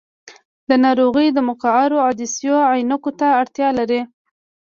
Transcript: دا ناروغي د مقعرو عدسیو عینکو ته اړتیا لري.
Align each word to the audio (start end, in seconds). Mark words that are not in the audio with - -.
دا 0.69 0.75
ناروغي 0.85 1.27
د 1.33 1.39
مقعرو 1.49 1.97
عدسیو 2.07 2.57
عینکو 2.71 3.11
ته 3.19 3.27
اړتیا 3.41 3.69
لري. 3.79 4.01